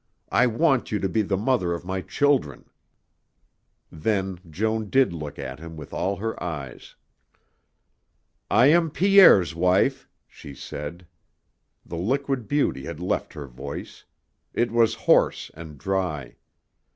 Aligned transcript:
I 0.31 0.47
want 0.47 0.91
you 0.91 0.97
to 0.97 1.07
be 1.07 1.21
the 1.21 1.37
mother 1.37 1.73
of 1.73 1.85
my 1.85 2.01
children." 2.01 2.65
Then 3.91 4.39
Joan 4.49 4.89
did 4.89 5.13
look 5.13 5.37
at 5.37 5.59
him 5.59 5.77
with 5.77 5.93
all 5.93 6.15
her 6.15 6.41
eyes. 6.41 6.95
"I 8.49 8.65
am 8.65 8.89
Pierre's 8.89 9.53
wife," 9.53 10.09
she 10.27 10.55
said. 10.55 11.05
The 11.85 11.97
liquid 11.97 12.47
beauty 12.47 12.85
had 12.85 12.99
left 12.99 13.33
her 13.35 13.45
voice. 13.45 14.03
It 14.55 14.71
was 14.71 14.95
hoarse 15.05 15.51
and 15.53 15.77
dry. 15.77 16.37